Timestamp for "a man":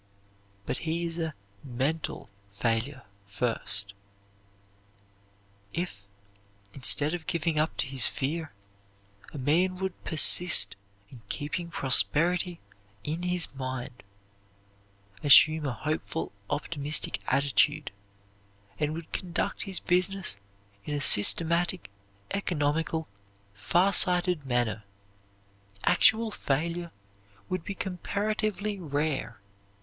9.31-9.75